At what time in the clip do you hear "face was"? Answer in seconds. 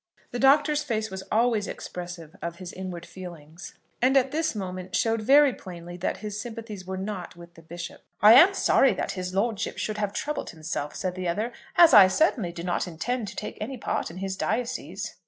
0.81-1.21